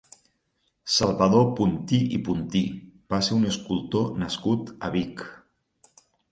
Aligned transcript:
Salvador 0.95 1.45
Puntí 1.59 1.99
i 2.17 2.17
Puntí 2.29 2.63
va 3.15 3.21
ser 3.29 3.37
un 3.39 3.47
escultor 3.53 4.11
nascut 4.25 4.75
a 4.89 4.93
Vic. 4.99 5.27